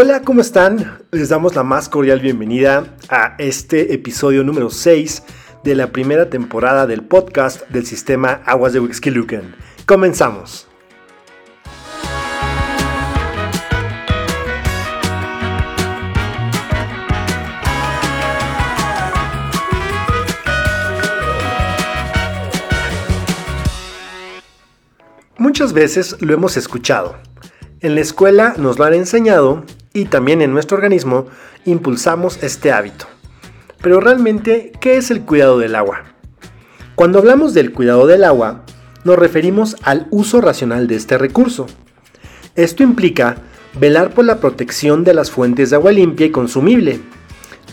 Hola, 0.00 0.22
¿cómo 0.22 0.42
están? 0.42 1.02
Les 1.10 1.28
damos 1.28 1.56
la 1.56 1.64
más 1.64 1.88
cordial 1.88 2.20
bienvenida 2.20 2.94
a 3.08 3.34
este 3.38 3.94
episodio 3.94 4.44
número 4.44 4.70
6 4.70 5.24
de 5.64 5.74
la 5.74 5.90
primera 5.90 6.30
temporada 6.30 6.86
del 6.86 7.02
podcast 7.02 7.68
del 7.68 7.84
sistema 7.84 8.40
Aguas 8.44 8.72
de 8.72 8.78
Wixkilucan. 8.78 9.56
Comenzamos. 9.86 10.68
Muchas 25.36 25.72
veces 25.72 26.22
lo 26.22 26.32
hemos 26.34 26.56
escuchado. 26.56 27.16
En 27.80 27.96
la 27.96 28.00
escuela 28.00 28.54
nos 28.58 28.78
lo 28.78 28.84
han 28.84 28.94
enseñado 28.94 29.64
y 29.92 30.06
también 30.06 30.42
en 30.42 30.52
nuestro 30.52 30.76
organismo 30.76 31.26
impulsamos 31.64 32.42
este 32.42 32.72
hábito. 32.72 33.06
Pero 33.80 34.00
realmente, 34.00 34.72
¿qué 34.80 34.96
es 34.96 35.10
el 35.10 35.22
cuidado 35.22 35.58
del 35.58 35.74
agua? 35.74 36.04
Cuando 36.94 37.18
hablamos 37.18 37.54
del 37.54 37.72
cuidado 37.72 38.06
del 38.06 38.24
agua, 38.24 38.64
nos 39.04 39.18
referimos 39.18 39.76
al 39.82 40.06
uso 40.10 40.40
racional 40.40 40.88
de 40.88 40.96
este 40.96 41.16
recurso. 41.16 41.66
Esto 42.56 42.82
implica 42.82 43.36
velar 43.78 44.10
por 44.10 44.24
la 44.24 44.40
protección 44.40 45.04
de 45.04 45.14
las 45.14 45.30
fuentes 45.30 45.70
de 45.70 45.76
agua 45.76 45.92
limpia 45.92 46.26
y 46.26 46.30
consumible. 46.30 47.00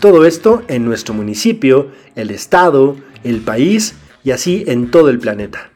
Todo 0.00 0.24
esto 0.24 0.62
en 0.68 0.84
nuestro 0.84 1.14
municipio, 1.14 1.90
el 2.14 2.30
estado, 2.30 2.96
el 3.24 3.40
país 3.40 3.96
y 4.22 4.30
así 4.30 4.64
en 4.68 4.90
todo 4.90 5.08
el 5.08 5.18
planeta. 5.18 5.70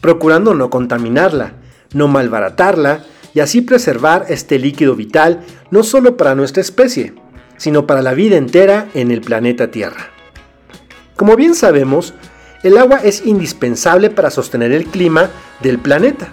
Procurando 0.00 0.54
no 0.54 0.70
contaminarla, 0.70 1.54
no 1.92 2.06
malbaratarla 2.06 3.04
y 3.38 3.40
así 3.40 3.60
preservar 3.60 4.26
este 4.30 4.58
líquido 4.58 4.96
vital 4.96 5.44
no 5.70 5.84
solo 5.84 6.16
para 6.16 6.34
nuestra 6.34 6.60
especie, 6.60 7.14
sino 7.56 7.86
para 7.86 8.02
la 8.02 8.12
vida 8.12 8.36
entera 8.36 8.88
en 8.94 9.12
el 9.12 9.20
planeta 9.20 9.70
Tierra. 9.70 10.10
Como 11.14 11.36
bien 11.36 11.54
sabemos, 11.54 12.14
el 12.64 12.76
agua 12.76 12.98
es 13.04 13.24
indispensable 13.24 14.10
para 14.10 14.32
sostener 14.32 14.72
el 14.72 14.86
clima 14.86 15.30
del 15.62 15.78
planeta, 15.78 16.26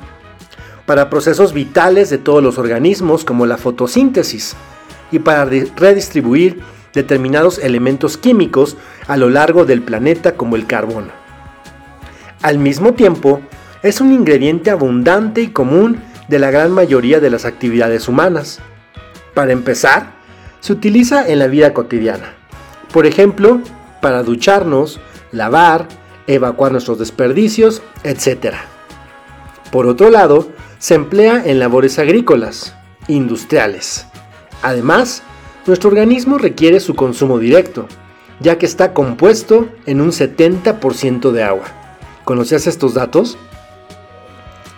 para 0.88 1.12
procesos 1.12 1.54
vitales 1.54 2.10
de 2.10 2.18
todos 2.18 2.42
los 2.42 2.58
organismos 2.58 3.24
como 3.24 3.46
la 3.46 3.58
fotosíntesis 3.58 4.56
y 5.12 5.20
para 5.20 5.46
redistribuir 5.46 6.60
determinados 6.92 7.60
elementos 7.60 8.18
químicos 8.18 8.78
a 9.08 9.16
lo 9.16 9.30
largo 9.30 9.66
del 9.66 9.84
planeta 9.84 10.34
como 10.34 10.56
el 10.56 10.66
carbono. 10.66 11.12
Al 12.42 12.58
mismo 12.58 12.96
tiempo, 12.96 13.42
es 13.84 14.02
un 14.02 14.12
ingrediente 14.12 14.72
abundante 14.72 15.42
y 15.42 15.50
común 15.50 16.00
de 16.28 16.40
la 16.40 16.52
gran 16.52 16.72
mayoría 16.72 17.20
de 17.20 17.30
las 17.30 17.46
actividades 17.46 18.08
humanas. 18.08 18.60
Para 19.34 19.52
empezar, 19.52 20.14
se 20.60 20.74
utiliza 20.74 21.28
en 21.28 21.40
la 21.40 21.48
vida 21.48 21.74
cotidiana. 21.74 22.34
Por 22.92 23.06
ejemplo, 23.06 23.62
para 24.02 24.24
ducharnos, 24.24 25.00
lavar, 25.32 25.88
evacuar 26.28 26.72
nuestros 26.72 27.00
desperdicios, 27.00 27.82
etc. 28.04 28.56
Por 29.72 29.88
otro 29.88 30.10
lado, 30.10 30.50
se 30.80 30.96
emplea 30.96 31.44
en 31.46 31.60
labores 31.60 32.00
agrícolas, 32.00 32.76
industriales. 33.08 34.08
Además, 34.62 35.24
nuestro 35.66 35.90
organismo 35.90 36.38
requiere 36.38 36.80
su 36.80 36.96
consumo 36.96 37.40
directo, 37.40 37.88
ya 38.40 38.58
que 38.58 38.66
está 38.66 38.94
compuesto 38.94 39.70
en 39.86 40.02
un 40.02 40.12
70% 40.12 41.32
de 41.32 41.44
agua. 41.44 41.66
¿Conocías 42.24 42.68
estos 42.68 42.94
datos? 42.94 43.38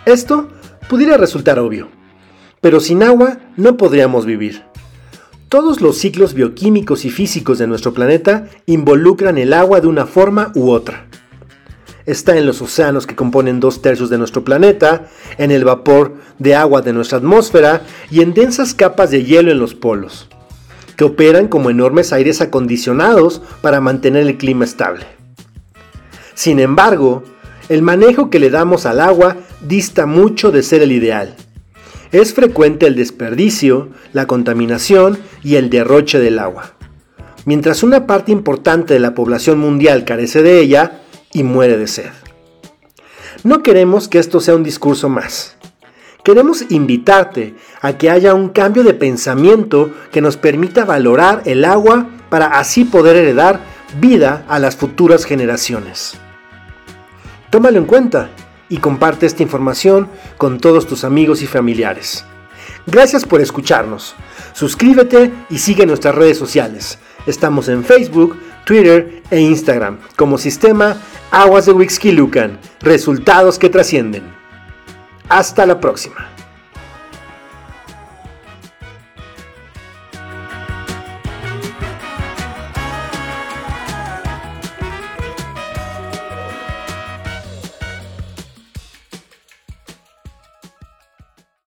Esto 0.04 0.48
pudiera 0.88 1.16
resultar 1.16 1.58
obvio, 1.58 1.88
pero 2.60 2.80
sin 2.80 3.02
agua 3.02 3.38
no 3.56 3.76
podríamos 3.76 4.26
vivir. 4.26 4.62
Todos 5.48 5.80
los 5.80 5.96
ciclos 5.96 6.34
bioquímicos 6.34 7.04
y 7.04 7.10
físicos 7.10 7.58
de 7.58 7.66
nuestro 7.66 7.94
planeta 7.94 8.48
involucran 8.66 9.38
el 9.38 9.52
agua 9.52 9.80
de 9.80 9.86
una 9.86 10.06
forma 10.06 10.52
u 10.54 10.70
otra. 10.70 11.06
Está 12.04 12.36
en 12.36 12.46
los 12.46 12.60
océanos 12.62 13.06
que 13.06 13.16
componen 13.16 13.60
dos 13.60 13.82
tercios 13.82 14.10
de 14.10 14.18
nuestro 14.18 14.44
planeta, 14.44 15.08
en 15.36 15.50
el 15.50 15.64
vapor 15.64 16.16
de 16.38 16.54
agua 16.54 16.80
de 16.80 16.92
nuestra 16.92 17.18
atmósfera 17.18 17.82
y 18.10 18.22
en 18.22 18.34
densas 18.34 18.74
capas 18.74 19.10
de 19.10 19.24
hielo 19.24 19.50
en 19.50 19.58
los 19.58 19.74
polos, 19.74 20.28
que 20.96 21.04
operan 21.04 21.48
como 21.48 21.70
enormes 21.70 22.12
aires 22.12 22.40
acondicionados 22.40 23.42
para 23.60 23.80
mantener 23.80 24.26
el 24.26 24.38
clima 24.38 24.64
estable. 24.64 25.06
Sin 26.34 26.60
embargo, 26.60 27.24
el 27.68 27.82
manejo 27.82 28.30
que 28.30 28.38
le 28.38 28.50
damos 28.50 28.86
al 28.86 29.00
agua 29.00 29.36
dista 29.60 30.06
mucho 30.06 30.50
de 30.50 30.62
ser 30.62 30.82
el 30.82 30.92
ideal. 30.92 31.34
Es 32.12 32.32
frecuente 32.32 32.86
el 32.86 32.96
desperdicio, 32.96 33.90
la 34.12 34.26
contaminación 34.26 35.18
y 35.42 35.56
el 35.56 35.68
derroche 35.68 36.18
del 36.18 36.38
agua. 36.38 36.74
Mientras 37.44 37.82
una 37.82 38.06
parte 38.06 38.32
importante 38.32 38.94
de 38.94 39.00
la 39.00 39.14
población 39.14 39.58
mundial 39.58 40.04
carece 40.04 40.42
de 40.42 40.60
ella 40.60 41.00
y 41.32 41.42
muere 41.42 41.76
de 41.76 41.86
sed. 41.86 42.10
No 43.44 43.62
queremos 43.62 44.08
que 44.08 44.18
esto 44.18 44.40
sea 44.40 44.54
un 44.54 44.64
discurso 44.64 45.08
más. 45.08 45.56
Queremos 46.24 46.64
invitarte 46.70 47.54
a 47.80 47.96
que 47.96 48.10
haya 48.10 48.34
un 48.34 48.48
cambio 48.48 48.82
de 48.82 48.94
pensamiento 48.94 49.92
que 50.10 50.20
nos 50.20 50.36
permita 50.36 50.84
valorar 50.84 51.42
el 51.44 51.64
agua 51.64 52.08
para 52.28 52.58
así 52.58 52.84
poder 52.84 53.16
heredar 53.16 53.60
vida 54.00 54.44
a 54.48 54.58
las 54.58 54.76
futuras 54.76 55.24
generaciones. 55.24 56.14
Tómalo 57.50 57.78
en 57.78 57.86
cuenta 57.86 58.30
y 58.68 58.78
comparte 58.78 59.26
esta 59.26 59.42
información 59.42 60.08
con 60.36 60.58
todos 60.58 60.86
tus 60.86 61.04
amigos 61.04 61.42
y 61.42 61.46
familiares. 61.46 62.24
Gracias 62.86 63.24
por 63.24 63.40
escucharnos. 63.40 64.14
Suscríbete 64.52 65.32
y 65.50 65.58
sigue 65.58 65.86
nuestras 65.86 66.14
redes 66.14 66.38
sociales. 66.38 66.98
Estamos 67.26 67.68
en 67.68 67.84
Facebook, 67.84 68.38
Twitter 68.64 69.22
e 69.30 69.40
Instagram 69.40 69.98
como 70.16 70.38
sistema 70.38 70.96
Aguas 71.30 71.66
de 71.66 71.72
Wixquilucan. 71.72 72.58
Resultados 72.80 73.58
que 73.58 73.68
trascienden. 73.68 74.22
Hasta 75.28 75.66
la 75.66 75.80
próxima. 75.80 76.37